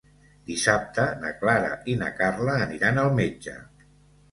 Dissabte 0.45 1.05
na 1.25 1.33
Clara 1.43 1.77
i 1.95 1.95
na 2.01 2.09
Carla 2.23 2.59
aniran 2.65 3.01
al 3.05 3.15
metge. 3.23 3.57